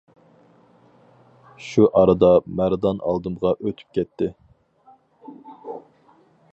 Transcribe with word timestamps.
شۇ 1.65 1.85
ئارىدا 2.01 2.31
مەردان 2.61 3.03
ئالدىمغا 3.11 3.53
ئۆتۈپ 3.59 3.95
كەتتى. 3.99 4.33